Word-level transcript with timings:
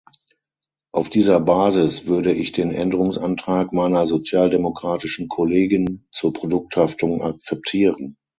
Auf 0.93 1.09
dieser 1.09 1.39
Basis 1.39 2.07
würde 2.07 2.33
ich 2.33 2.53
den 2.53 2.71
Änderungsantrag 2.71 3.71
meiner 3.71 4.07
sozialdemokratischen 4.07 5.27
Kollegin 5.27 6.07
zur 6.11 6.33
Produkthaftung 6.33 7.21
akzeptieren. 7.21 8.17